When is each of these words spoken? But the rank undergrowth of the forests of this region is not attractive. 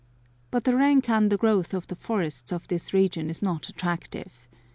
But 0.49 0.63
the 0.63 0.75
rank 0.75 1.09
undergrowth 1.11 1.75
of 1.75 1.85
the 1.85 1.95
forests 1.95 2.51
of 2.51 2.67
this 2.69 2.91
region 2.91 3.29
is 3.29 3.43
not 3.43 3.69
attractive. 3.69 4.49